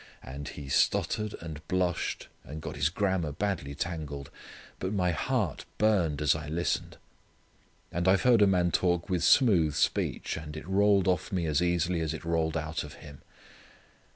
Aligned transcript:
And 0.23 0.47
he 0.47 0.67
stuttered 0.67 1.35
and 1.41 1.61
blushed 1.67 2.27
and 2.43 2.59
got 2.59 2.75
his 2.75 2.89
grammar 2.89 3.31
badly 3.31 3.75
tangled, 3.75 4.31
but 4.79 4.91
my 4.91 5.11
heart 5.11 5.63
burned 5.77 6.23
as 6.23 6.33
I 6.33 6.47
listened. 6.47 6.97
And 7.91 8.07
I 8.07 8.11
have 8.13 8.23
heard 8.23 8.41
a 8.41 8.47
man 8.47 8.71
talk 8.71 9.11
with 9.11 9.23
smooth 9.23 9.75
speech, 9.75 10.37
and 10.37 10.57
it 10.57 10.67
rolled 10.67 11.07
off 11.07 11.31
me 11.31 11.45
as 11.45 11.61
easily 11.61 12.01
as 12.01 12.15
it 12.15 12.25
rolled 12.25 12.57
out 12.57 12.83
of 12.83 12.95
him. 12.95 13.21